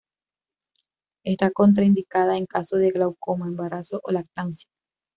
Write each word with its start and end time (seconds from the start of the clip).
Está 1.23 1.51
contraindicada 1.51 2.35
en 2.35 2.47
caso 2.47 2.77
de 2.77 2.89
glaucoma, 2.89 3.45
embarazo 3.45 4.01
o 4.03 4.09
lactancia. 4.11 4.67